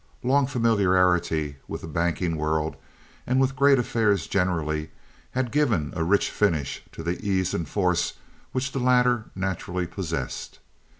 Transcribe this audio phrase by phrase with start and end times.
[0.23, 2.75] Long familiarity with the banking world
[3.27, 4.89] and with great affairs generally
[5.33, 8.13] had given a rich finish to the ease and force
[8.51, 10.57] which the latter naturally possessed.